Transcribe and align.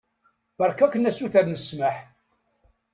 Beṛka-ken 0.57 1.09
asuter 1.09 1.45
n 1.47 1.59
ssmaḥ. 1.59 1.97